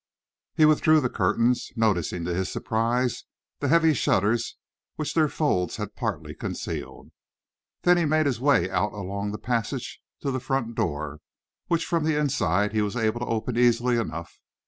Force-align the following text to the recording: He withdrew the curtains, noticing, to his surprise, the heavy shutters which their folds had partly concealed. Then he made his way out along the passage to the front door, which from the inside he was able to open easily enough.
He 0.55 0.65
withdrew 0.65 0.99
the 0.99 1.11
curtains, 1.11 1.71
noticing, 1.75 2.25
to 2.25 2.33
his 2.33 2.49
surprise, 2.51 3.25
the 3.59 3.67
heavy 3.67 3.93
shutters 3.93 4.57
which 4.95 5.13
their 5.13 5.29
folds 5.29 5.75
had 5.75 5.95
partly 5.95 6.33
concealed. 6.33 7.11
Then 7.83 7.97
he 7.97 8.05
made 8.05 8.25
his 8.25 8.39
way 8.39 8.67
out 8.67 8.93
along 8.93 9.31
the 9.31 9.37
passage 9.37 10.01
to 10.21 10.31
the 10.31 10.39
front 10.39 10.73
door, 10.73 11.19
which 11.67 11.85
from 11.85 12.03
the 12.03 12.15
inside 12.17 12.71
he 12.73 12.81
was 12.81 12.95
able 12.95 13.19
to 13.19 13.27
open 13.27 13.59
easily 13.59 13.97
enough. 13.97 14.39